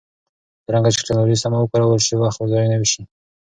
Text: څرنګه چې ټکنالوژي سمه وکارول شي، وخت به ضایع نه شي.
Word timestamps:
څرنګه 0.65 0.89
چې 0.93 0.99
ټکنالوژي 1.01 1.37
سمه 1.43 1.57
وکارول 1.59 1.99
شي، 2.05 2.13
وخت 2.15 2.37
به 2.39 2.45
ضایع 2.51 2.67
نه 2.71 2.87
شي. 2.91 3.01